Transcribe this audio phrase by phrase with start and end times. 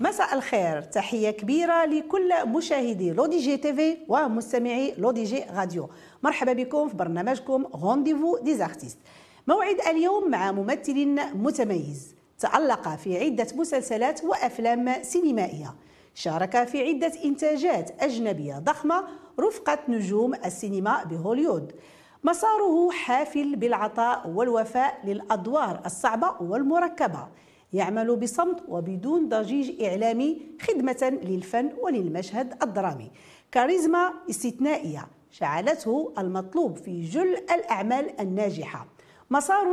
[0.00, 0.82] مساء الخير.
[0.82, 5.90] تحية كبيرة لكل مشاهدي L'ODJ TV ومستمعي L'ODJ راديو.
[6.22, 8.98] مرحبا بكم في برنامجكم Rendez-vous des artistes
[9.46, 12.14] موعد اليوم مع ممثل متميز.
[12.38, 15.74] تألق في عدة مسلسلات وأفلام سينمائية.
[16.14, 19.04] شارك في عدة إنتاجات أجنبية ضخمة
[19.40, 21.72] رفقة نجوم السينما بهوليود.
[22.24, 27.28] مساره حافل بالعطاء والوفاء للأدوار الصعبة والمركبة.
[27.72, 33.10] يعمل بصمت وبدون ضجيج إعلامي خدمة للفن وللمشهد الدرامي.
[33.52, 38.86] كاريزما استثنائية جعلته المطلوب في جل الأعمال الناجحة.
[39.30, 39.66] مسار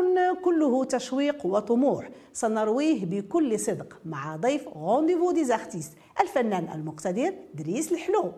[0.44, 2.10] كله تشويق وطموح.
[2.34, 8.32] سنرويه بكل صدق مع ضيف Rendez-vous des artistes الفنان المقتدر دريس الحلو.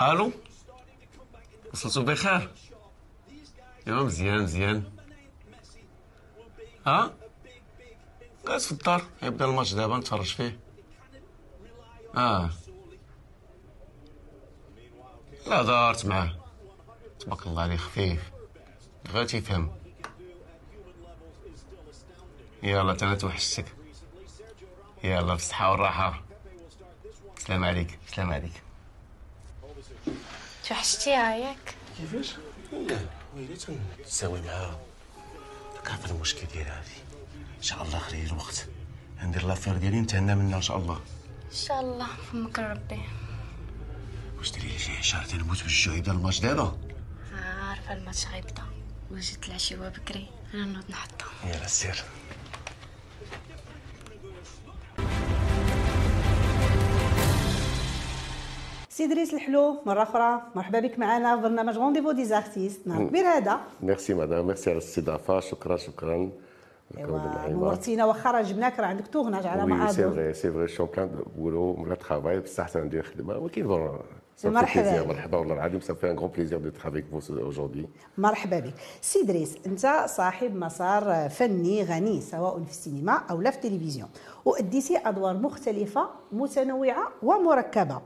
[0.00, 0.32] ألو
[1.72, 2.50] وصلتوا بخير.
[3.86, 4.92] ايوا مزيان مزيان.
[6.86, 7.14] ها؟
[8.46, 9.02] جالس في الدار.
[9.22, 10.58] يبدا الماتش دابا نتفرج فيه.
[12.16, 12.50] آه.
[15.46, 16.36] لا دارت معاه.
[17.18, 18.30] تبارك الله عليه خفيف.
[19.10, 19.76] غير تيفهم
[22.62, 23.64] يلا تانا توحشتك.
[25.04, 26.22] يلا في الصحة والراحة.
[27.38, 27.98] سلام عليك.
[28.06, 28.62] سلام عليك.
[30.70, 32.34] توحشتيها ياك كيفاش؟
[32.72, 32.98] لا
[33.36, 33.56] ويلي
[34.04, 34.78] تنساوي معاها
[35.84, 37.00] كعرف المشكل ديالها هادي.
[37.58, 38.66] إن شاء الله خلي الوقت.
[39.22, 40.94] ندير لافير ديالي نتهنى منها إن شاء الله.
[41.50, 43.02] إن شاء الله فمك ربي.
[44.38, 46.78] واش ديري لي شي شهر تنموت بالجوع يبدا الماتش دابا
[47.68, 48.62] عارفة الماتش غيبدا.
[49.10, 50.30] وجيت العشيوة بكري.
[50.54, 51.28] أنا نوض نحطها.
[51.44, 52.04] يلا سير
[58.92, 63.60] سي دريس الحلو مرة أخرى مرحبا بك معنا في برنامج رونديفو ديزارتيست نهار كبير هذا.
[63.82, 65.40] ميرسي مدام ميرسي على الاستضافة.
[65.40, 66.30] شكرا شكرا.
[67.48, 70.68] نورتينا واخا راه جبناك راه عندك توغناج على ما وي سي اظن فري سي فري.
[70.68, 73.38] شون بلان دو بولو من ترافاي بصح تندير خدمة.
[73.38, 73.98] ولكن بون
[74.44, 75.06] مرحبا.
[75.06, 75.38] مرحبا.
[75.38, 77.86] والله العظيم fait un grand plaisir d'être avec vous aujourd'hui.
[78.18, 78.74] مرحبا بك.
[79.00, 84.08] سي دريس أنت صاحب مسار فني غني سواء في السينما أو لا في التلفزيون.
[84.44, 88.00] واديتي أدوار مختلفة متنوعة ومركبة.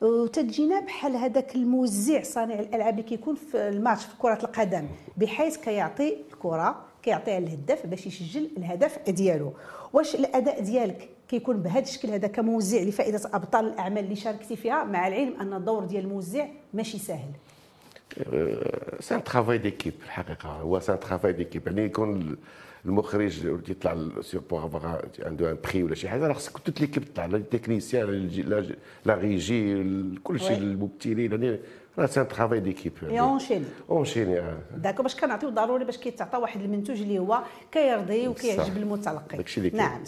[0.00, 6.16] وتجينا بحال هذاك الموزع صانع الألعاب اللي كيكون في الماتش في كرة القدم بحيث كيعطي
[6.32, 9.52] الكرة كيعطيها للهداف باش يسجل الهدف ديالو.
[9.92, 15.08] واش الأداء ديالك كيكون بهذا الشكل هذا كموزع لفائدة أبطال الأعمال اللي شاركتي فيها؟ مع
[15.08, 17.30] العلم أن الدور ديال الموزع ماشي سهل
[19.00, 22.36] c'est un travail d'équipe الحقيقة هو c'est un travail d'équipe يعني يكون
[22.86, 27.04] المخرج اللي يطلع pour avoir عنده un prix ولا شي حاجة راه خصك toute l'équipe
[27.04, 28.28] تطلع لا technicien
[29.04, 29.84] لا régie
[30.24, 30.58] كل شيء.
[30.58, 31.58] الممثلين يعني
[31.98, 34.40] راه c'est un travail d'équipe et une chaîne une chaîne
[34.76, 37.42] d'accord باش كنعطيو ضروري باش كيتعطى واحد المنتوج اللي هو
[37.72, 38.76] كيرضي وكيعجب.
[38.76, 39.82] المتلقي داكشي اللي كاين.
[39.82, 40.02] نعم.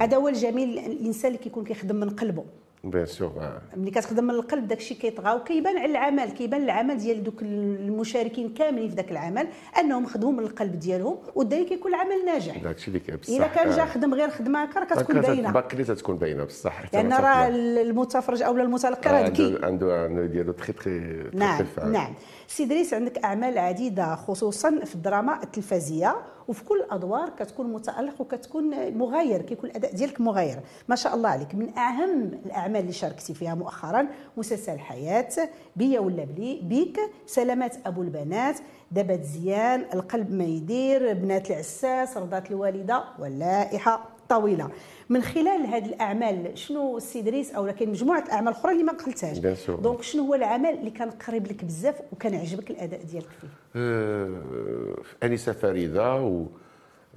[0.00, 2.44] هذا هو الجميل الإنسان اللي كيكون كيخدم من قلبه
[2.84, 3.32] bien sûr
[3.76, 8.88] ملي كتخدم من القلب داكشي كيطغى وكيبان على العمل كيبان العمل ديال دوك المشاركين كاملين
[8.88, 9.48] في ذاك العمل
[9.78, 12.58] أنهم خدموا من القلب ديالهم والدليل كيكون العمل ناجح.
[12.58, 15.52] داكشي اللي كاين بصح الا كان جا خدم غير خدمة هكا راه كتكون باينة.
[15.52, 17.48] باكري تكون باينة بصح لأن ما راه.
[17.48, 21.00] المتفرج أو المتلقي راه ذكي عنده عنده ديالو تخي تخي
[21.32, 22.14] نعم نعم.
[22.48, 26.16] سي دريس عندك أعمال عديدة خصوصا في الدراما التلفزيونيه
[26.48, 30.60] وفي كل الادوار كتكون متألق وكتكون مغاير كيكون الأداء ديالك مغاير.
[30.88, 31.54] ما شاء الله عليك.
[31.54, 35.28] من أهم الأعمال اللي شاركتي فيها مؤخرا مسلسل حياة
[35.76, 38.58] بيا ولا بلي؟ بيك سلامات أبو البنات.
[38.94, 44.68] دبت زيان القلب ما يدير بنات العساس رضات الوالدة واللائحة طويلة.
[45.08, 49.38] من خلال هذه الأعمال شنو السي دريس أو كاين مجموعة الاعمال أخرى اللي ما قلتهاش.
[49.82, 54.96] donc شنو هو العمل اللي كان قريب لك بزاف وكان عجبك الأداء ديالك فيه؟ آه،
[55.22, 56.46] انسه فريدة و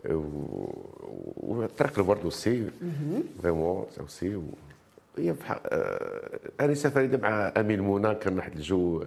[0.10, 0.74] و-
[1.38, 2.70] وطريق الورد aussi
[3.44, 4.42] vraiment aussi
[5.18, 5.36] هي
[6.62, 9.04] انسه فريدة مع أمين منى كان واحد الجو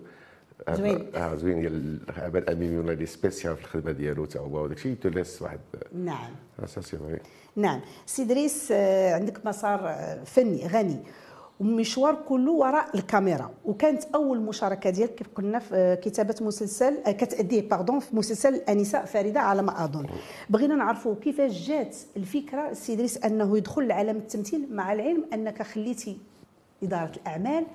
[0.75, 1.07] زوين.
[1.15, 4.95] آه زوين ديال عمل امين منى اللي spécial في الخدمة ديالو تا هو وداك الشيء
[4.95, 5.59] توليس واحد.
[5.95, 6.31] نعم.
[6.63, 7.19] آه، ça c'est vrai
[7.57, 7.81] نعم.
[8.07, 10.97] سي دريس آه، عندك مسار آه، فني غني
[11.61, 13.51] ومشوار كله وراء الكاميرا.
[13.65, 19.05] وكانت أول مشاركة ديالك كيف قلنا في آه، كتابة مسلسل كتأدية pardon في مسلسل الانسه
[19.05, 20.07] فريده على ما أظن.
[20.51, 26.19] بغينا نعرفوا كيفاش جات الفكرة سي دريس أنه يدخل لعالم التمثيل مع العلم أنك خليتي
[26.83, 27.67] إدارة الأعمال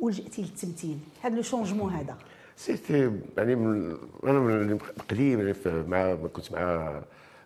[0.00, 0.98] ولجأتي للتمثيل.
[1.22, 2.16] هذا le changement هذا.
[2.56, 4.78] c'était يعني من أنا من
[5.10, 6.92] قديم يعني مع كنت مع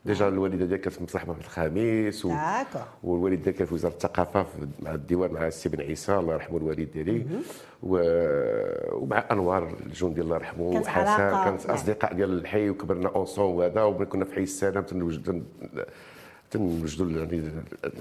[0.05, 2.35] déjà الوالدة ديالي كانت مصاحبة في الخميس و...
[3.03, 4.47] والوالد ديالي كان في وزارة الثقافة
[4.83, 7.27] مع الديوان مع السي بن عيسى الله يرحمه الوالد ديالي.
[7.83, 7.97] و...
[8.93, 11.67] ومع أنوار الجندي الله يرحمه وحسن علاقة، كانت.
[11.67, 15.45] أصدقاء ديال الحي وكبرنا ensemble وهذا وملي كنا في حي السلام تنوجد تن-
[16.51, 17.43] تنوجدوا يعني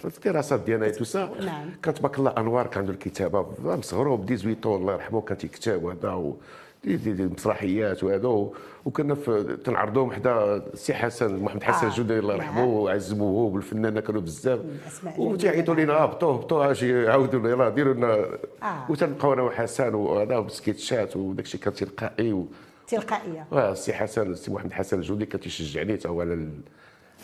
[0.06, 1.70] الدراسات ديالنا tout ça نعم.
[1.84, 6.10] كانت تبارك الله انوار كان عنده الكتابه مصغرو ب 18 الله يرحمه كان تيكتب وهذا
[6.10, 6.38] و...
[6.84, 8.52] دي دي دي مسرحيات وهذا
[8.86, 12.68] وكنا في تنعرضوهم حدا السي حسن محمد حسن آه، الله يرحمه نعم.
[12.68, 14.60] وعز موهوب والفنانه كانوا بزاف.
[15.18, 18.28] وتيعيطوا لنا هبطوا هبطوا أجي عاودوا لنا يلاه ديروا لنا
[18.64, 18.92] آه.
[18.92, 22.48] وتنبقاو أنا وحسن وهذا وسكيتشات وداك الشيء كان تلقائي و...
[22.88, 26.48] تلقائية آه، السي حسن السي محمد حسن الجودي كان تيشجعني حتى هو على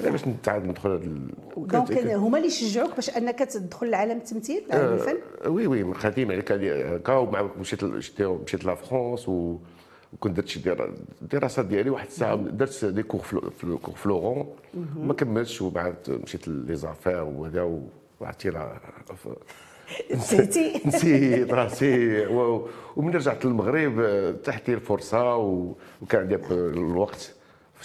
[0.02, 1.20] على باش نتعاد ندخل.
[1.58, 5.94] donc هما اللي شجعوك باش أنك تدخل لعالم التمثيل لعالم الفن؟ آه، oui oui من
[5.94, 9.58] قديم يعني كان هكا ومع مشيت la France و
[10.14, 13.22] وكنت درت شي در- الدراسات ديالي واحد الساعة درت des cours
[13.82, 14.48] Cours Florent
[14.96, 17.82] ما كملتش وبعد مشيت les affaires وهذا
[18.20, 18.50] وعرفتي
[20.16, 20.82] نسيتي.
[20.86, 22.26] نسيت راسي.
[22.96, 27.20] ومن رجعت للمغرب آه، تحت لي الفرصه وكان عندي الوقت.
[27.20, 27.35] في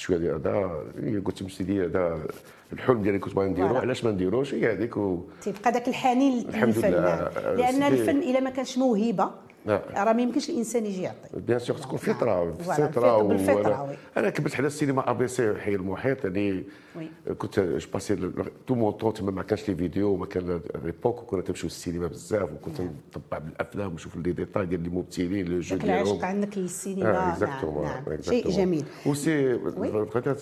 [0.00, 0.84] شوية هذا
[1.24, 2.26] قلت مسيدي هذا
[2.72, 3.76] الحلم ديالي كنت باغي نديرو.
[3.76, 5.20] علاش ما نديروش هي هذيك و...
[5.42, 7.00] تيبقى داك الحنين الحمد للفن لله.
[7.00, 7.56] نعم.
[7.56, 9.30] لأن سيدي- الفن إلا ما كانش موهبة
[9.66, 9.82] لا.
[10.04, 14.18] راه ما يمكنش الإنسان يجي يعطي bien sûr تكون فطرة voilà، فطرة بالفطرة، و-.
[14.18, 16.64] أنا كبرت على السينما ABC حي المحيط يعني.
[17.38, 18.16] كنت je passais
[18.66, 22.48] tout mon temps تما ما كانش les vidéos ما كان ليبوك وكنا تمشيو للسينما بزاف
[22.52, 27.12] وكنت نطبع بالأفلام ونشوف les détails ديال الممثلين le jeu داك العشق ديالهم عندك للسينما
[27.12, 30.36] نعم exactement نعم شيء جميل وسي بقيت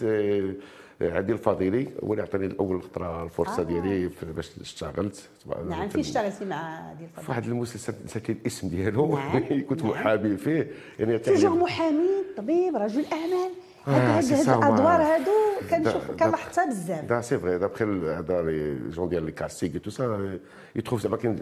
[1.03, 3.65] عادل الفضيلي هو اللي عطاني الأول خطره الفرصة آه.
[3.65, 5.29] ديالي باش اشتغلت.
[5.69, 9.17] نعم فين اشتغلتي مع ديال في واحد المسلسل نسيت الاسم ديالو.
[9.17, 9.91] نعم، كنت نعم.
[9.91, 10.71] محامي فيه.
[10.99, 13.51] يعني toujours محامي طبيب رجل أعمال.
[13.87, 15.31] هاد الأدوار هادو
[15.71, 20.10] كنشوف كنلاحظها بزاف دا c'est vrai d'après هذا les gens ديال les castings tout ça
[20.10, 20.39] ils
[20.77, 21.39] trouvent زعما كاين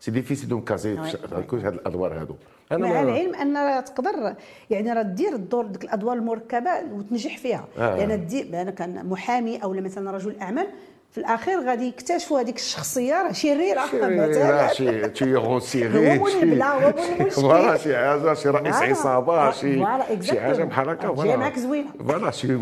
[0.00, 0.60] سي ديفيسيل دو.
[0.60, 2.34] في كل هاد الأدوار هادو
[2.70, 4.34] مع ما- العلم أن تقدر
[4.70, 7.96] يعني راه دير الدور ديك الأدوار المركبة وتنجح فيها آه.
[7.96, 10.66] لأن دير أنا كان محامي أو مثلا رجل أعمال
[11.10, 16.24] في الأخير غادي يكتشفوا هذيك الشخصية راه شريره لا مثلا شي شي يغون سيغي هو
[16.24, 17.30] منبلة، هو المشكل.
[17.42, 18.90] فوالا شي حاجة شي رئيس فوالا.
[18.90, 20.64] عصابة شي فوالا، شي حاجة.
[20.64, 21.88] بحال هكا جاية معاك زوينة.
[22.08, 22.58] فوالا شي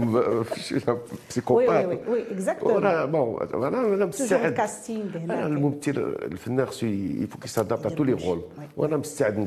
[1.28, 3.04] بسيكوبات وي وي اكزاكتومون أنا
[3.54, 4.60] أنا مستعد
[5.16, 5.46] أنا.
[5.46, 8.42] الممثل الفنان خصو il faut qu'il s'adapte tous les rôles.
[8.76, 9.38] وأنا مستعد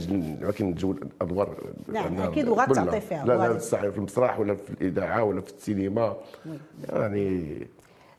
[0.43, 1.49] ولكن نتزوج ادوار
[1.87, 3.01] نعم، أكيد وغاتعطي.
[3.01, 3.57] فيها، لا لا
[3.91, 6.15] في المسرح ولا في الإذاعة ولا في السينما
[6.89, 7.67] يعني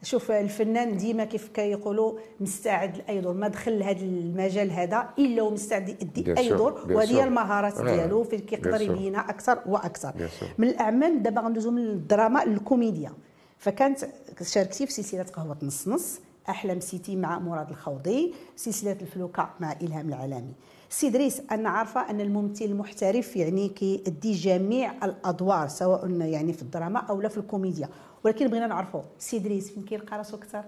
[0.03, 5.89] شوف الفنان ديما كيف كيقولوا مستعد لاي دور ما دخل لهذا المجال هذا إلا ومستعد
[5.89, 7.25] يدي اي دور وهذه.
[7.25, 8.81] المهارات آه، ديالو فين كيقدر.
[8.81, 10.13] يبينها أكثر وأكثر.
[10.59, 13.13] من الأعمال دابا غندوزو من الدراما للكوميديا
[13.59, 13.99] فكانت
[14.43, 20.09] شاركتي في سلسلة قهوة نص نص أحلام سيتي مع مراد الخوضي سلسلة الفلوكة مع إلهام
[20.09, 20.53] العالمي
[20.91, 26.99] سي دريس أنا عارفة أن الممثل المحترف يعني كيدي جميع الأدوار سواء يعني في الدراما
[27.01, 27.89] أو لا في الكوميديا
[28.25, 30.63] ولكن بغينا نعرفوا سي دريس فين كيلقى راسو أكثر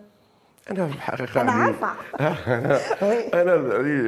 [0.71, 1.89] أنا في الحقيقة أنا يعني- عارفة.
[3.43, 3.55] أنا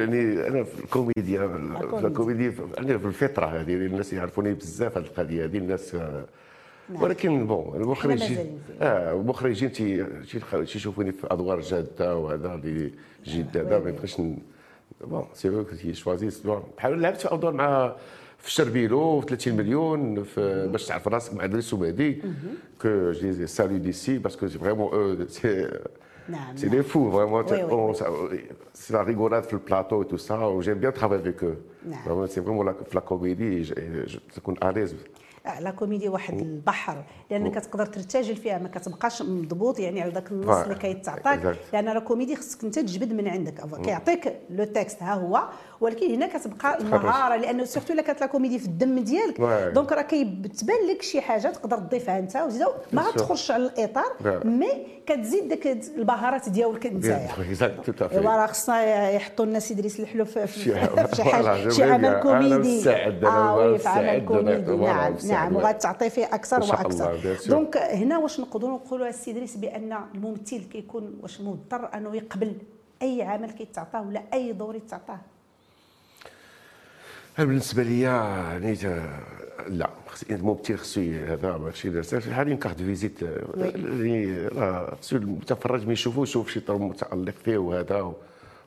[0.01, 2.07] يعني أنا في الكوميديا في الكوميديا.
[2.07, 7.01] الكوميديا في- يعني الفطرة هذه الناس يعرفوني بزاف هذه القضية هذه الناس نعم.
[7.03, 8.59] ولكن bon المخرجين.
[8.81, 12.91] آه المخرجين تي- تي- تيشوفوني في أدوار جادة وهذا اللي
[13.25, 14.37] جد هذا ما يبقاش ن-
[15.01, 16.29] bon c'est eux qui choisissent
[16.77, 17.95] بحال لعبت في أدوار مع
[18.43, 22.21] في شربيلو 30 مليون في باش تعرف راسك مع دريس ومهدي.
[22.81, 25.69] que je salue d'ici parce que c'est vraiment aussi
[26.29, 27.93] نعم c'est des fous vraiment
[28.73, 31.55] c'est la rigolade في ال plateau tout ça و j'aime bien travailler avec eux
[31.89, 33.63] نعم c'est vraiment في la comédie
[34.35, 34.95] تكون à l'aise
[35.59, 37.03] la comédie واحد البحر
[37.33, 40.55] لانك تقدر ترتجل فيها ما كتبقاش مضبوط يعني على ذاك النص.
[40.63, 41.39] اللي كيتعطاك.
[41.73, 43.53] لأن راه كوميدي خصك أنت تجبد من عندك
[43.85, 45.43] كيعطيك le texte ها هو
[45.81, 49.41] ولكن هنا كتبقى المهاره لأنه surtout إلا كانت la comédie في الدم ديالك.
[49.73, 53.01] donc راه كيتبان لك شي حاجة تقدر تضيفها أنت وتزيد ما.
[53.01, 54.13] غتخرجش على الإطار.
[54.45, 57.05] mais كتزيد داك البهارات ديالك أنت.
[57.05, 60.47] ايوا راه خصنا يحطوا لنا سي دريس الحلو في
[61.15, 62.81] شي- حاجة شي عمل كوميدي
[63.27, 65.13] آه oui في عمل كوميدي نعم.
[65.27, 67.11] نعم وغتعطي فيه أكثر وأكثر.
[67.49, 72.53] donc هنا واش نقدروا نقولوا السي دريس بأن الممثل كيكون واش مضطر أنه يقبل
[73.01, 75.19] أي عمل كيتعطاه ولا أي دور يتعطاه؟
[77.39, 79.19] أنا بالنسبة لي يعني تا-
[79.67, 79.89] لا.
[80.07, 83.21] خص- الممثل خصو هذا ماشي حاليا carte visite
[83.57, 84.49] يعني
[85.01, 88.13] خصو المتفرج ما يشوفو يشوف شي دور متالق فيه وهذا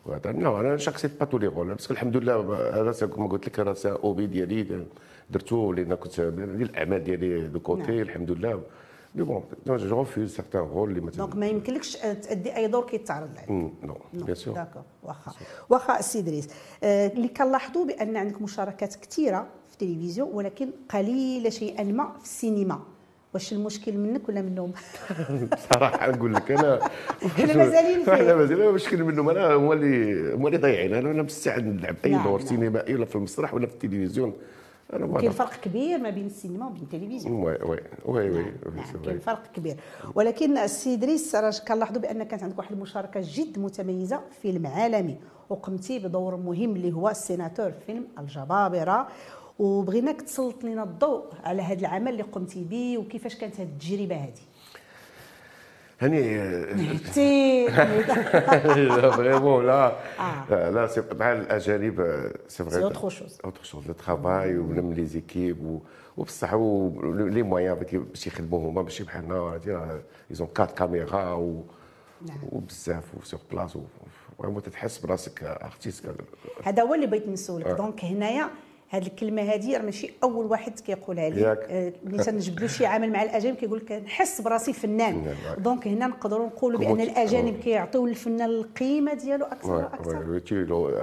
[0.06, 0.32] وهذا.
[0.32, 2.34] non أنا j'accepte pas tous les rôles parce que الحمد لله
[2.80, 4.86] هذا كما قلت لك راه hobby ديالي
[5.30, 8.00] درتو لأن كنت ديال الأعمال ديالي de côté نعم.
[8.00, 8.60] الحمد لله.
[9.14, 11.18] mais bon je refuse certains rôles اللي مثلا.
[11.18, 15.32] donc ما يمكنلكش تأدي أي دور كيتعرض لك non bien sûr d'accord واخا.
[15.70, 16.48] واخا السي ادريس
[16.82, 22.80] آه، اللي كنلاحظوا بأن عندك مشاركات كثيره في التلفزيون ولكن قليله شيئا ما في السينما.
[23.34, 24.72] واش المشكل منك ولا منهم؟
[25.52, 26.80] بصراحة نقول لك أنا
[27.36, 28.12] حنا مازالين فيه.
[28.14, 29.28] إحنا مازالين مشكل منهم.
[29.30, 30.94] أنا هما اللي هما اللي ضايعين.
[30.94, 32.48] أنا أنا مستعد نلعب أي نعم، دور نعم.
[32.48, 34.32] سينمائي ولا في المسرح ولا في التلفزيون.
[34.90, 38.44] كاين فرق كبير ما بين السينما وبين التلفزيون oui oui oui oui
[39.04, 39.18] كاين.
[39.18, 39.76] فرق كبير
[40.14, 45.16] ولكن السي ادريس راه كنلاحظوا بان كانت عندك واحد المشاركة جد متميزة في فيلم عالمي
[45.50, 49.08] وقمتي بدور مهم اللي هو السيناتور في فيلم الجبابرة.
[49.58, 54.45] وبغيناك تسلط لنا الضوء على هذا العمل اللي قمتي به وكيفاش كانت هذه التجربة هذه؟
[57.14, 59.96] تي لا vraiment لا.
[60.20, 60.70] آه.
[60.70, 65.04] لا c'est مع الأجانب c'est c'est vrai autre chose autre chose le travail ومن les
[65.06, 65.80] équipes
[66.16, 66.54] وبصح
[67.04, 69.78] les moyens باش يخدموا هما ماشي بحالنا هادي
[70.30, 71.64] ils ont quatre caméras و.
[72.52, 73.76] وبزاف و sur place
[74.38, 76.04] vraiment تتحس براسك artiste
[76.64, 77.66] هذا هو اللي بغيت نسولك.
[77.66, 77.72] آه.
[77.72, 78.50] donc هنايا
[78.88, 81.46] هذه الكلمة هذه راه ماشي اول واحد كيقولها لي.
[81.68, 85.34] آه، ملي تنجبدوا شي عمل مع الاجانب كيقول لك نحس براسي فنان.
[85.58, 87.60] donc هنا نقدروا نقولوا بان الاجانب آه.
[87.60, 90.16] كيعطيو للفنان القيمه ديالو أكثر وأكثر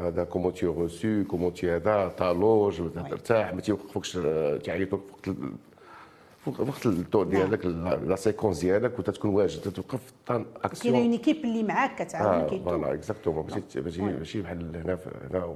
[0.08, 6.50] هذا comment t'es reçu comment t'es هذا ta loge ترتاح ما تيوقفوكش آه، تعيطوك في
[6.50, 11.46] وقت وقت الدور ديالك la séquence ديالك وتكون واجد تتوقف طان كاينة en action équipe
[11.46, 13.48] اللي معاك كتعاون آه كيدوم voilà exactement
[13.84, 14.98] ماشي ماشي بحال هنا
[15.32, 15.56] هنا آه،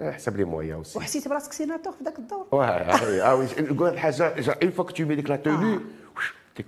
[0.00, 3.92] حسب les moyens aussi وحسيتي براسك سيناتور في ذاك الدور واه آه oui نقول واحد
[3.92, 5.80] الحاجة une fois que tu mets ديك la tenue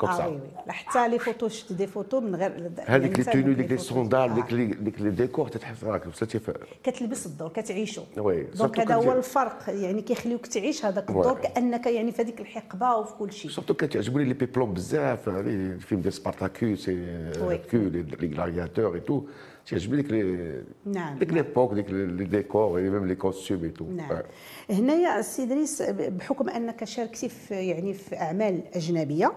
[0.02, 3.56] آه oui ça حتى les photos شفت des photos من غير هذيك يعني لي دوك
[3.56, 3.78] ديك les.
[3.78, 4.34] sandales.
[4.34, 8.94] ديك les ديك les décors تتحس راك وصلتي في كتلبس الدور كتعيشو oui، donc هذا
[8.94, 11.34] هو الفرق يعني كيخليوك تعيش هذاك الدور.
[11.34, 16.12] كأنك يعني في هذيك الحقبة وفي كل شيء surtout كتعجبوني les péplums بزاف الفيلم ديال
[16.12, 16.90] سبارتاكوس.
[17.70, 19.22] que les gladiateurs et tout
[19.66, 20.22] تعجبني ديك les
[20.86, 21.36] نعم، ديك نعم.
[21.36, 24.22] l'époque ديك les décors même les costumes et tout نعم
[24.70, 29.32] هنايا السي ادريس بحكم أنك شاركتي في يعني في أعمال أجنبية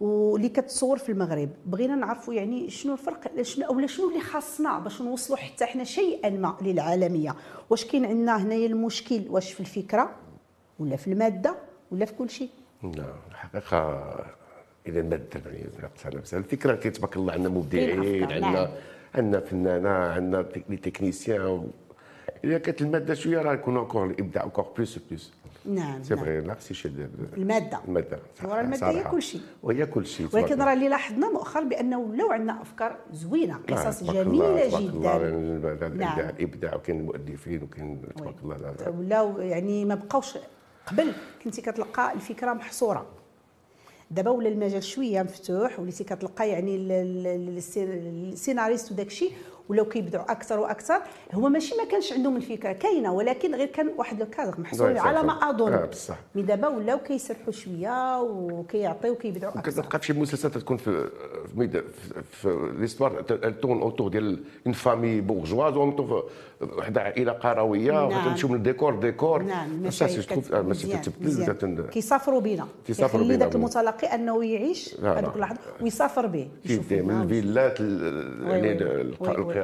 [0.00, 1.48] واللي كتصور في المغرب.
[1.66, 6.30] بغينا نعرفوا يعني شنو الفرق شنو أولا شنو اللي خاصنا باش نوصلوا حتى حنا شيئا
[6.30, 7.34] ما للعالمية.
[7.70, 10.10] واش كاين عندنا هنايا المشكل؟ واش في الفكرة
[10.78, 11.54] ولا في المادة
[11.92, 12.48] ولا في كل شيء؟
[12.82, 13.98] نعم الحقيقة
[14.86, 15.68] إلى الماده يعني
[16.04, 18.68] أنا بس الفكرة كاين تبارك الله عندنا مبدعين عندنا نعم.
[19.14, 21.70] عندنا فنانة عندنا les techniciens
[22.44, 25.32] إذا كانت المادة شوية راه يكون encore الإبداع encore plus plus
[25.64, 26.24] نعم c'est نعم.
[26.24, 26.88] vrai لا c'est شي
[27.36, 29.04] المادة المادة ورا المادة هي.
[29.04, 29.40] كل شيء.
[29.62, 34.04] وهي كل شيء ولكن راه اللي لاحظنا مؤخرا بأنه ولاو عندنا أفكار زوينة نعم، قصص
[34.10, 36.18] جميله الله، تبارك الله، جدا نعم.
[36.20, 40.38] الإبداع وكاين المؤلفين وكاين تبارك الله لا ولاو يعني ما بقاوش
[40.86, 41.12] قبل
[41.44, 43.06] كنتي كتلقى الفكرة محصورة
[44.10, 46.92] دابا ولا المجال شوية مفتوح وليتي كتلقى يعني ال-
[47.26, 49.32] ال- السي- السيناريست وداك الشيء
[49.68, 50.98] ولاو كيبدعوا أكثر وأكثر
[51.34, 55.22] هو ماشي ما كانش عندهم الفكرة كاينة ولكن غير كان واحد الكادر محصور صح، على.
[55.22, 55.88] ما أظن آه،.
[56.34, 61.08] mais دابا ولاو كيسرحوا شوية وكيعطيو وكيبدعوا أكثر كتلقى في شي مسلسلات تكون في
[61.58, 61.82] في
[62.30, 63.20] في- l'histoire
[63.62, 66.22] تون autour ديال une famille bourgeoise و
[66.78, 68.26] وحده عائلة قروية نعم.
[68.26, 70.86] وتمشيو من الديكور ديكور نعم سا المشاهد سي كت- ماشي.
[70.96, 73.44] تت- كيسافروا بينا كيسافروا كيخلي بينا.
[73.44, 74.94] ذاك المتلقي أنه يعيش.
[75.02, 76.48] هذوك اللحظه ويسافر به
[76.90, 77.22] من.
[77.22, 78.72] الفيلات يعني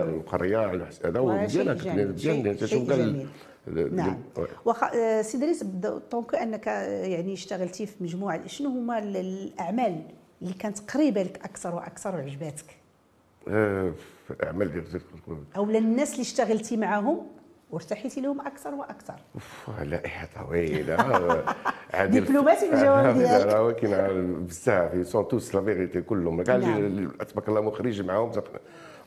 [0.02, 0.10] oui.
[0.10, 1.42] الق- oui، oui، oui.
[1.72, 2.12] القريه
[2.52, 3.26] هذا شيء قال جميل.
[3.68, 4.18] ال- نعم.
[4.64, 5.64] واخا آه، سي دريس
[6.10, 10.02] donc أنك آه، يعني اشتغلتي في مجموعة شنو هما ال- الأعمال
[10.42, 12.64] اللي كانت قريبة لك أكثر وأكثر وعجباتك
[13.48, 13.92] آه،
[14.68, 14.84] ديال
[15.56, 17.26] أو الناس اللي اشتغلتي معاهم
[17.74, 19.14] وارتحيتي لهم أكثر وأكثر.
[19.34, 20.96] أوف لائحه طويلة.
[22.04, 23.46] دبلوماسي في الجواب ديالك.
[23.46, 25.06] راه كاين بزاف.
[25.06, 26.42] سون توس la vérité كلهم.
[26.42, 26.76] كاع نعم.
[26.78, 28.32] اللي تبارك الله مخرج معاهم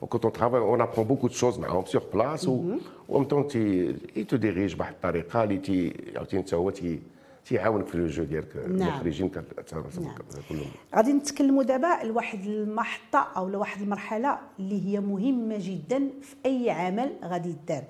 [0.00, 2.64] وكنت on travaille on apprend beaucoup de choses معاهم sur place و
[3.08, 3.92] même temps تي
[4.24, 7.00] te dirige بواحد الطريقة اللي تي عاوتاني أنت هو تي
[7.44, 10.14] تيعاونك في ال jeu ديالك المخرجين كت- نعم.
[10.48, 10.66] كلهم.
[10.96, 17.12] غادي نتكلموا دابا لواحد المحطة أو لواحد المرحلة اللي هي مهمة جدا في أي عمل
[17.24, 17.82] غادي يدار.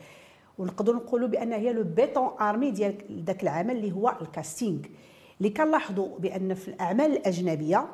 [0.58, 2.94] ونقدروا نقولوا بأن هي le béton armé ديال
[3.26, 4.78] ذاك العمل اللي هو ال casting
[5.40, 7.86] اللي كنلاحظوا بأن في الأعمال الأجنبية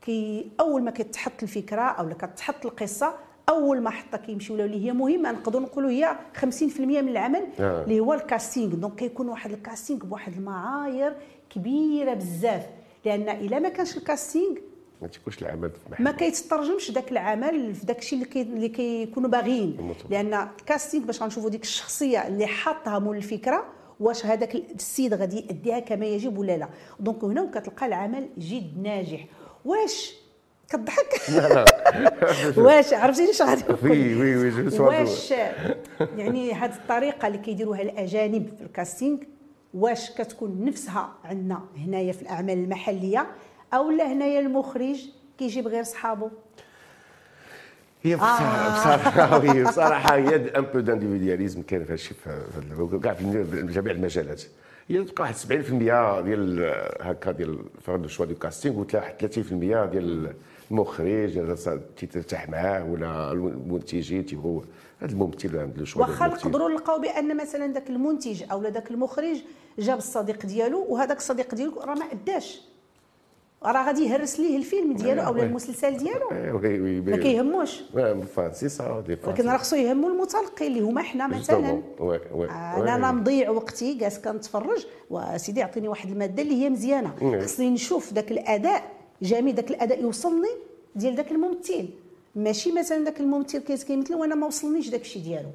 [0.00, 3.14] كي أول ما كتحط الفكرة أو كتحط القصة
[3.48, 7.82] أول محطه كيمشيو لها اللي هي مهمة نقدروا نقولوا هي 50% من العمل آه.
[7.84, 11.12] اللي هو الـ casting donc كيكون واحد الـ casting بواحد المعايير
[11.50, 12.66] كبيرة بزاف.
[13.04, 14.56] لأن إلا ما كانش الـ casting
[15.04, 16.04] ما تيكونش العمل في محل.
[16.04, 19.94] ما كيترجمش داك العمل في داك الشيء اللي كي اللي كيكونوا باغيين.
[20.10, 23.64] لأن الـ casting باش غنشوفوا ديك الشخصية اللي حاطها مول الفكرة
[24.00, 26.68] واش هذاك السيد غادي يديها كما يجب ولا لا.
[27.00, 29.26] donc هنا كتلقى العمل جد ناجح.
[29.64, 30.14] واش
[30.68, 31.20] كضحك؟
[32.64, 35.30] واش عرفتي اش غادي oui oui oui واش
[36.18, 39.18] يعني هذه الطريقة اللي كيديروها الأجانب في الـ casting
[39.74, 43.26] واش كتكون نفسها عندنا هنايا في الأعمال المحلية؟
[43.74, 45.06] أو لا هنايا المخرج
[45.38, 46.30] كيجيب غير صحابه
[48.02, 53.24] هي بصراحه oui بصراحة هي un peu d'individualisme كاين في هادشي في كاع في
[53.72, 54.42] جميع المجالات.
[54.88, 55.46] هي تبقى واحد 70%
[56.24, 60.34] ديال هكا ديال هذا الـ choix de casting وتلاقي واحد 30% ديال
[60.70, 64.62] المخرج ديال تيترتاح معاه ولا المنتجين تيبغوا
[65.00, 66.26] هذا الممثل عنده ديال واخا.
[66.26, 69.36] نقدروا نلقاو بأن مثلا ذاك المنتج أو ذاك المخرج
[69.78, 72.60] جاب الصديق ديالو وهذاك الصديق ديالو راه ما أداش.
[73.64, 75.36] راه غادي يهرس ليه الفيلم ديالو أو.
[75.36, 76.28] المسلسل ديالو.
[76.62, 77.82] وي وي ما كيهموش.
[78.52, 81.82] سي سا ولكن راه خصو يهمو المتلقي اللي هما حنا مثلا.
[82.00, 84.86] أنا أنا مضيع وقتي جالس كنتفرج.
[85.10, 87.40] وسيدي عطيني واحد المادة اللي هي مزيانة.
[87.42, 88.92] خصني نشوف ذاك الأداء.
[89.22, 90.48] جميل ذاك الأداء يوصلني
[90.94, 91.88] ديال ذاك الممثل.
[92.36, 95.48] ماشي مثلا ذاك الممثل كيمثل وأنا ما وصلنيش داك الشيء ديالو.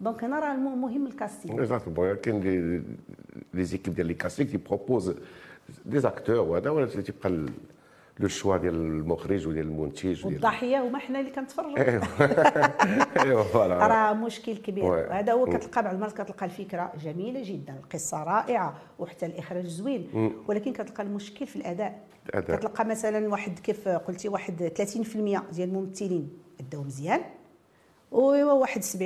[0.00, 1.62] donc هنا راه مهم الـ casting.
[1.62, 2.40] exactement كاين
[3.54, 5.14] les équipes ديال les castings تي proposent
[5.86, 7.46] des acteurs وهذا ولا تيبقى
[8.20, 11.78] le choix ديال المخرج وديال المنتج وديال والضحية هما حنا اللي كنتفرجوا.
[11.78, 12.02] ايوا
[13.22, 15.12] ايوا voilà راه مشكل كبير.
[15.12, 20.72] هذا هو كتلقى بعض المرات كتلقى الفكرة جميلة جدا القصة رائعة وحتى الإخراج زوين ولكن
[20.72, 22.04] كتلقى المشكل في الأداء.
[22.32, 27.20] كتلقى مثلا واحد كيف قلتي واحد 30% ديال الممثلين اداو مزيان
[28.10, 28.96] وواحد 70%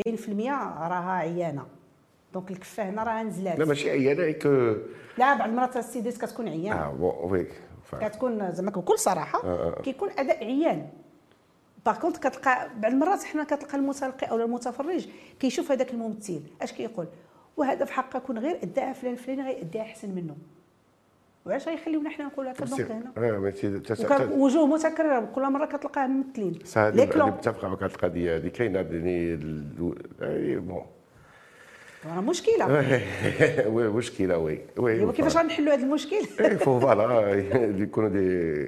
[0.79, 1.67] راها عيانة.
[2.35, 4.75] donc الكفه هنا راها نزلات لا ماشي عيانه كو
[5.18, 7.47] لا بعض المرات السيدات كتكون عيانه آه oui
[8.00, 9.42] كتكون زعما بكل صراحة.
[9.82, 10.87] كيكون أداء عيان.
[11.87, 15.08] par contre كتلقى بعض المرات حنا كتلقى المتلقي أو المتفرج
[15.40, 16.40] كيشوف هذاك الممثل.
[16.62, 17.06] أش كيقول؟
[17.56, 20.37] وهذا في حقه كون غير اداها فلان فلان غيأديها أحسن منه.
[21.47, 24.32] وعلاش غيخليونا حنا نقولوا هكا؟ donc هنا.
[24.35, 26.58] وجوه متكرره كل مرة كتلقاها ممثلين.
[26.76, 29.37] هذه متفقه معك هذه القضية هذه كاينة يعني
[30.57, 30.87] bon
[32.07, 32.67] راه مشكلة.
[33.75, 35.12] oui مشكلة oui oui.
[35.12, 37.35] كيفاش غنحلوا هذا المشكل؟ اي فو voilà
[37.83, 38.64] يكونوا des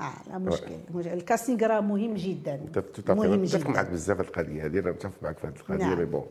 [0.00, 2.60] آه لا مشكل مش- الـ casting راه مهم جدا.
[3.08, 5.94] مهم متفق معك جدا بزاف في القضية هذه أنا متفق معك في هذه القضية.
[5.94, 6.26] mais bon.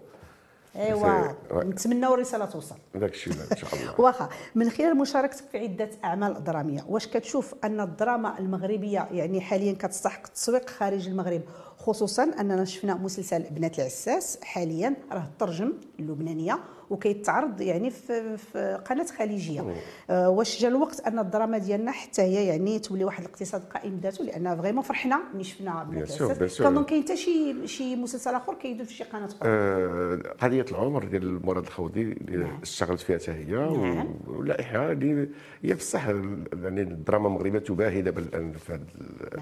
[0.75, 1.63] أيوا oui.
[1.65, 2.75] نتمناو الرسالة توصل.
[2.95, 3.99] داك الشيء إن شاء الله.
[4.01, 9.73] واخا من خلال مشاركتك في عدة أعمال درامية واش كتشوف أن الدراما المغربية يعني حاليا
[9.73, 11.41] كتستحق التسويق خارج المغرب؟
[11.77, 16.59] خصوصا اننا شفنا مسلسل بنات العساس حاليا راه ترجم اللبنانيه
[16.89, 19.75] وكيتعرض يعني في, في قناه خليجيه
[20.09, 24.23] آه واش جا الوقت ان الدراما ديالنا حتى هي يعني تولي واحد الاقتصاد قائم بذاته
[24.23, 26.61] لأن vraiment فرحنا ملي شفنا بنات العساس.
[26.61, 31.03] كنظن كاين حتى شي شي مسلسل اخر كيدوز في شي قناه أخرى آه، قضيه العمر
[31.05, 34.15] ديال مراد الخوضي اللي اشتغلت فيها حتى هي نعم.
[34.27, 35.29] ولائحه اللي
[35.63, 38.85] هي بصح يعني الدراما المغربيه تباهي دابا الان في هذا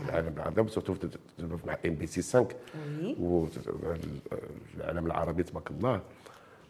[0.09, 0.93] العالم العربي surtout
[1.65, 2.47] مع ام بي سي 5
[3.01, 3.15] oui.
[4.77, 6.01] والعالم العربي تبارك الله.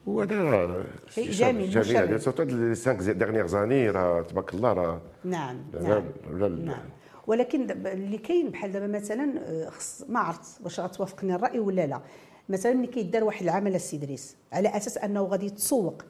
[0.05, 1.97] وهذا شيء جميل، جميل.
[1.97, 6.03] هذا surtout les 5 dernières années راه تبارك الله راه نعم لا-
[6.39, 6.79] نعم نعم.
[7.27, 12.01] ولكن اللي كاين بحال دابا مثلا آه، خص ما عرفت واش غتوافقني الرأي ولا لا.
[12.49, 16.01] مثلا ملي كيدار واحد العمل السي إدريس على أساس أنه غادي يتسوق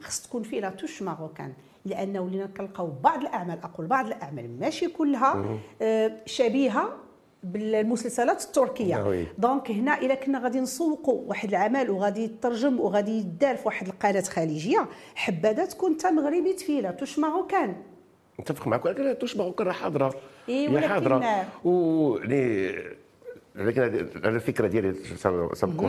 [0.00, 1.52] خص تكون فيه la touche marocaine
[1.84, 6.88] لأنه ولينا كنلقاو بعض الأعمال أقول بعض الأعمال ماشي كلها آه، شبيهة
[7.42, 9.08] بالمسلسلات التركية.
[9.08, 9.26] oui.
[9.38, 14.20] donc هنا إلا كنا غادي نسوقوا واحد العمل وغادي يترجم وغادي يدار في واحد القناة
[14.20, 17.76] خليجية حبذا تكون تا مغربي تفيلة touche marocaine
[18.40, 20.14] نتفق معك ولكن touche marocaine راه حاضرة.
[20.48, 21.44] إيه، هي ولكن- حاضرة.
[21.64, 22.72] ويعني
[23.54, 24.94] لكن هذه هذه الفكرة ديالي
[25.54, 25.86] سابقا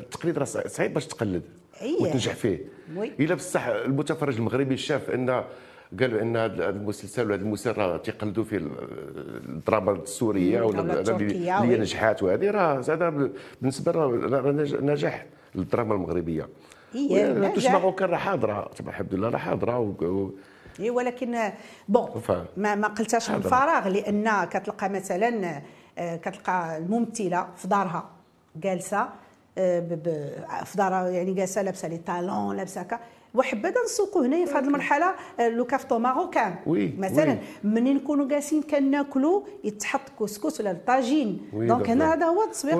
[0.00, 1.42] التقليد راه صعيب باش تقلد
[1.82, 2.02] أيه.
[2.02, 2.58] وتنجح فيه.
[3.20, 5.44] إلا بصح المتفرج المغربي شاف أن
[6.00, 11.76] قالوا إن هذا المسلسل وهذا المسلسل راه تيقلدوا فيه الدراما السورية ولا اللي.
[11.78, 14.06] نجحات وهذه راه هذا بالنسبة راه
[14.40, 16.48] راه نج- نجاح للدراما المغربية
[16.92, 17.72] هي نجاح.
[17.72, 20.30] marocaine راه حاضرة تبع الحمد لله راه حاضرة و-
[20.80, 21.38] إيه ولكن
[21.88, 22.08] bon.
[22.56, 23.40] ما ما قلتهاش من.
[23.40, 25.62] فراغ لأن كتلقى مثلا
[25.98, 28.10] آه، كتلقى الممثلة في دارها
[28.56, 29.08] جالسة
[29.58, 29.80] آه،
[30.64, 33.00] في دارها يعني جالسة لابسة les talons لابسة هكا
[33.34, 36.54] وحبذا نسوقوا هنايا في هذه المرحلة آه، le caftan marocain.
[36.66, 37.38] oui، مثلا.
[37.64, 41.40] منين نكونوا جالسين كناكلوا يتحط كسكس ولا الطاجين.
[41.52, 42.14] donc هنا.
[42.14, 42.74] هذا هو التسويق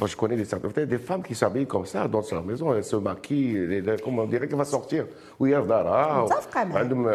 [0.00, 2.84] moi je connais des, certaines- des femmes qui s'habillent comme ça dans leur maison, elles
[2.84, 5.04] se maquillent, les- les- comme on dirait qu'elle va sortir.
[5.40, 6.76] Oui, elle دارها متفقة معك.
[6.76, 7.08] عندهم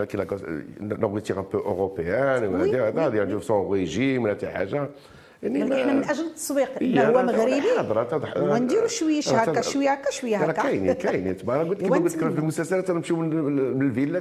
[0.00, 0.26] لكن
[0.80, 4.88] nourriture un peu européenne هذا يعني son régime ولا حتى حاجة
[5.44, 7.60] يعني يعني ما- إحنا من أجل التسويق إيه، هو مغربي
[8.50, 8.88] ونديروا
[9.28, 10.62] أنا هكا شوية هكا شوية هكا.
[10.62, 12.38] كاينين كاينين تبارك قلت إيوا قلت لك في.
[12.38, 14.20] المسلسلات تنمشيو من الفيلا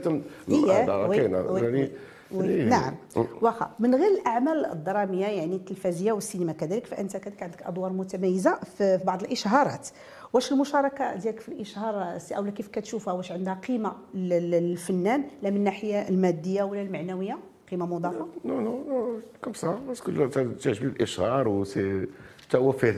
[1.18, 1.90] كاينة وي، يعني.
[2.32, 2.96] يعني- نعم.
[3.42, 9.00] واخا من غير الأعمال الدرامية يعني التلفزيونيه والسينما كذلك فأنت كذلك عندك أدوار متميزة في
[9.06, 9.88] بعض الإشهارات.
[10.34, 15.50] واش المشاركة ديالك في الإشهار سي أولا كيف كتشوفها؟ واش عندها قيمة لل- للفنان لا
[15.50, 17.38] من الناحية المادية ولا المعنوية؟
[17.71, 22.08] قيمة مضافة؟ non non non comme ça parce que تعجبني الاشهار و si
[22.47, 22.93] حتى هو فيه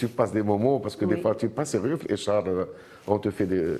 [0.00, 1.22] tu passes des moments parce que des Oui.
[1.22, 2.66] fois tu passes sérieux في الاشهار
[3.08, 3.78] on te fait des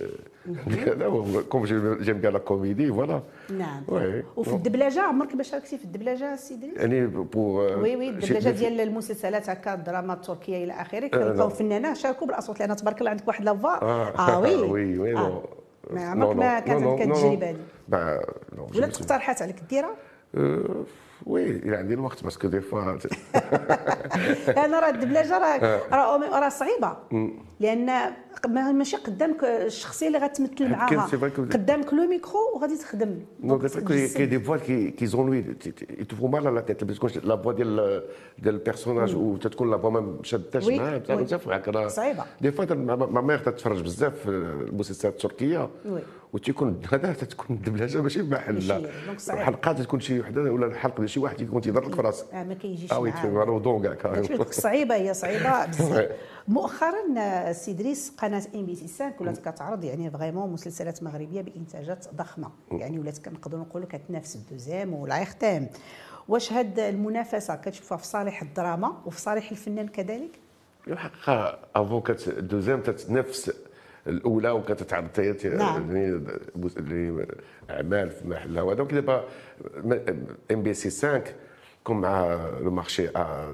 [0.66, 1.64] هذا comme
[2.00, 3.22] j'aime bien la comédie voilà
[3.58, 3.82] نعم.
[3.88, 8.80] oui وفي الدبلجة عمرك ما شاركتي في الدبلجة سيدي؟ يعني pour oui oui الدبلجة ديال
[8.80, 11.08] المسلسلات هكا الدراما التركية إلى آخره لا.
[11.08, 13.82] كنلقاو فنانة شاركوا بالأصوات لأن تبارك الله عندك واحد la voix.
[13.82, 14.38] آه.
[14.40, 15.42] oui oui oui آه.
[15.94, 17.50] ما عمرك ما كانت عندك التجربه
[17.90, 18.20] هذه
[18.74, 19.94] ولا تقترحات عليك ديرها
[21.26, 22.98] oui يعني عندي الوقت parce que des fois
[24.48, 25.80] أنا راه الدبلجة راه.
[25.92, 26.96] راه صعيبة.
[27.60, 28.12] لأن
[28.48, 33.18] ماشي قدامك الشخصيه اللي غتمثل كاين معاها قدامك le micro وغادي تخدم
[35.14, 35.44] ont lui,
[35.98, 36.84] ils te font mal à la tête.
[36.84, 38.02] Parce que la voix ديال
[38.38, 40.98] ديال ال personnage وتتكون la voix ما شادتاش oui، معاه.
[41.08, 42.24] بزاف معاك راه صعيبة.
[42.40, 45.68] des fois ما ميغ تتفرج بزاف في المسلسلات التركيه.
[46.32, 48.80] وتيكون هذا تتكون الدبلجه ماشي بحال لا.
[49.30, 52.44] الحلقات تكون شي وحده ولا الحلقة ديال شي واحد يكون تيضر لك في راسك آه،
[52.44, 53.10] ما كيجيش آه oui.
[53.10, 53.36] تفهم
[53.94, 54.14] كاع
[54.50, 56.08] صعيبه هي صعيبه بزاف.
[56.50, 62.06] مؤخرا سي ادريس قناة إم بي سي 5 ولات كتعرض يعني vraiment مسلسلات مغربية بإنتاجات
[62.14, 62.50] ضخمة.
[62.72, 65.68] يعني ولات كنقدروا نقولوا كتنافس الدوزيام والعيختام
[66.28, 70.30] واش هاد المنافسة كتشوفها في صالح الدراما وفي صالح الفنان كذلك؟
[70.88, 73.52] الحقيقة avant الدوزيام تتنافس
[74.06, 75.96] الأولى وكتتعرض حتى نعم.
[75.96, 77.26] يعني
[77.70, 78.62] أعمال في محلها.
[78.62, 79.24] وهذا donc دابا
[80.50, 81.22] إم بي سي 5
[81.84, 83.06] كون مع le marché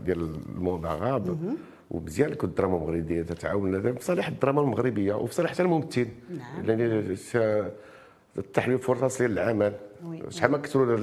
[0.05, 1.57] ديال ال monde arabe
[1.91, 6.07] ومزيان كنت الدراما المغربية تتعاون في صالح الدراما المغربية وفي صالح حتى الممثل
[6.39, 6.81] نعم.
[6.81, 7.39] يعني س-
[8.55, 9.73] تحليل فرص ديال العمل.
[10.29, 10.97] شحال ما كثروا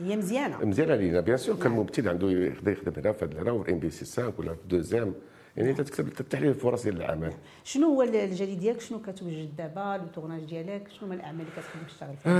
[0.00, 0.64] هي مزيانة.
[0.64, 1.80] مزيانة لينا bien sûr كان نعم.
[1.80, 5.14] ممثل عنده يقدر يخدم هنا في هذا وفي إم بي سي 5 ولا في دوزيام.
[5.56, 7.32] يعني تكتب تحليل الفرص ديال العمل.
[7.64, 11.86] شنو هو الجديد ديالك؟ شنو كتوجد دابا؟ لو تورناج ديالك؟ شنو هما الأعمال اللي كتخدم
[11.88, 12.32] تشتغل فيها؟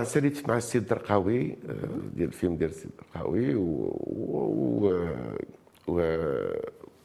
[0.00, 1.74] آه ساليت مع السيد الدرقاوي آه،
[2.16, 3.60] ديال الفيلم ديال السيد الدرقاوي و
[4.06, 5.06] و
[5.88, 6.00] و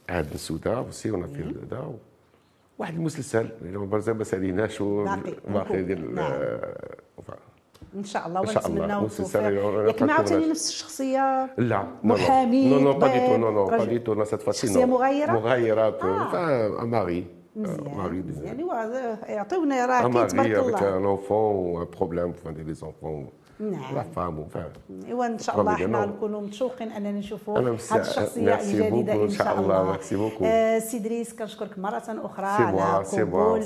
[0.08, 1.92] عهد السوداء وسي ونا في هذا
[2.78, 5.82] واحد المسلسل يعني مازال ما سأليناش باقي،.
[5.82, 6.32] ديال نعم.
[7.94, 8.40] إن شاء الله.
[8.40, 13.50] ونتمناو التوفيق ياك ما عاوتاني نفس الشخصية لا محامي، non non pas du tout non
[13.50, 16.84] non pas du tout شخصية مغايرة؟ مغايرات آه.
[16.84, 17.96] mari Un كاين
[20.36, 23.32] mari avec un enfant ou un problème pour des enfants.
[23.60, 23.94] نعم.
[23.94, 24.70] La femme, enfin.
[25.06, 26.08] إيوا إن شاء الله نعم.
[26.08, 29.96] نكونوا متشوقين أننا نشوفوا هذه الشخصية merci الجديدة إن شاء الله.
[29.96, 30.42] merci beaucoup.
[30.42, 33.62] آه، سي دريس كنشكرك مرة أخرى على قبول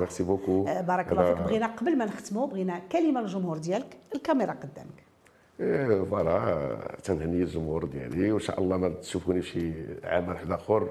[0.00, 0.68] merci beaucoup.
[0.68, 1.42] آه، بارك الله فيك.
[1.42, 5.08] بغينا قبل ما نختموا بغينا كلمة للجمهور ديالك الكاميرا قدامك.
[5.60, 8.32] إيه، voilà تنهني الجمهور ديالي.
[8.32, 9.72] وإن شاء الله ما تشوفوني في شي
[10.04, 10.88] عمل واحد آخر.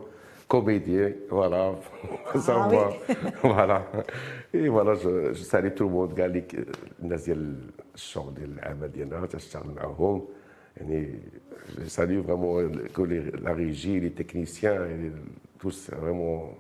[0.48, 2.94] comédie voilà oui.
[3.42, 4.04] voilà.
[4.56, 6.44] et voilà je salue tout le monde كاع اللي
[7.00, 7.56] الناس ديال
[7.96, 10.26] الشغل ديال العمل ديالنا تشتغل معاهم.
[10.78, 11.20] يعني
[11.86, 12.72] salue vraiment
[13.44, 15.12] la régie les techniciens يعني
[15.60, 16.54] tous vraiment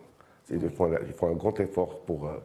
[0.49, 2.39] ils font, ils font un grand effort pour euh,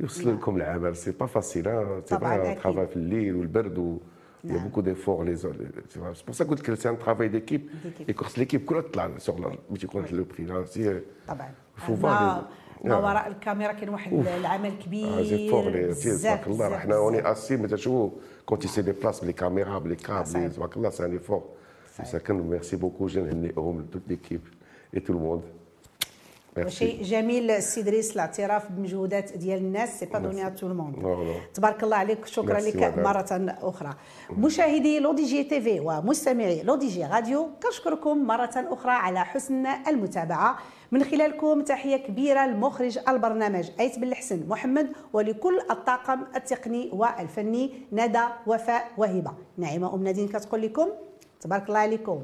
[0.00, 0.96] يوصلوا لكم العمل.
[0.96, 1.64] سي با فاسيل
[2.04, 3.98] سي با في الليل والبرد و
[4.44, 4.68] Il y a نعم.
[4.68, 5.58] beaucoup d'efforts les autres.
[5.88, 6.12] C'est vrai.
[6.14, 7.70] C'est pour ça que c'est un travail d'équipe.
[7.84, 8.08] D'équipe.
[8.10, 11.50] Et quand l'équipe كلها تطلع sur la باش يكون le prix là c'est طبعا
[11.86, 13.04] faut ما, voir les- ما نعم.
[13.04, 17.20] وراء الكاميرا كاين واحد العمل كبير زي فوق لي بزاف تبارك الله بزاف إحنا اوني
[17.20, 17.36] بزاف.
[17.36, 18.10] اسي ما تشوفوا
[18.46, 20.22] كونت يسي دي بلاس بلي كاميرا بلي صحيح.
[20.32, 21.44] كابل تبارك الله سي ان ايفور
[22.04, 24.40] ساكن ميرسي بوكو جي نهنيهم توت ليكيب
[24.94, 25.42] اي تو الموند
[26.58, 30.96] وشيء جميل السي دريس الاعتراف بمجهودات ديال الناس c'est pas donné tout le monde
[31.54, 32.98] تبارك الله عليك شكرا لك.
[32.98, 33.94] مرة أخرى.
[34.30, 39.24] مشاهدي لو دي جي تي في ومستمعي لو دي جي راديو كنشكركم مرة أخرى على
[39.24, 40.58] حسن المتابعة.
[40.92, 48.24] من خلالكم تحية كبيرة لمخرج البرنامج أيت بن الحسن محمد ولكل الطاقم التقني والفني ندى
[48.46, 50.88] وفاء وهبة نعيمة أم نادين كتقول لكم
[51.40, 52.20] تبارك الله عليكم.